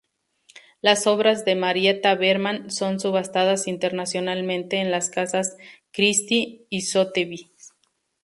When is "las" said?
0.81-1.05, 4.89-5.11